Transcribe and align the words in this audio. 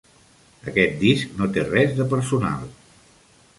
Aquest 0.71 0.95
disc 1.03 1.37
no 1.43 1.49
té 1.59 1.67
res 1.69 1.95
de 2.01 2.09
personal. 2.17 2.67